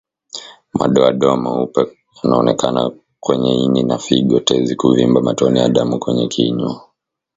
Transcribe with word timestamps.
Madoadoa 0.73 1.37
meupe 1.37 1.87
yanaonekana 2.23 2.91
kwenye 3.19 3.55
ini 3.55 3.83
na 3.83 3.97
figoTezi 3.97 4.75
kuvimba 4.75 5.21
Matone 5.21 5.59
ya 5.59 5.69
damu 5.69 5.99
kwenye 5.99 6.27
kinywa 6.27 6.87